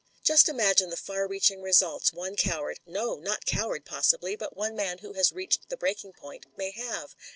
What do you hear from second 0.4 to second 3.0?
imagine the far reaching results one coward—